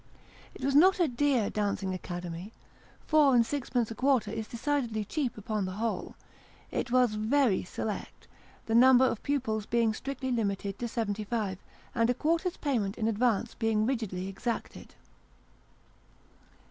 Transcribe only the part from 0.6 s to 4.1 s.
was not a dear dancing academy four and sixpence a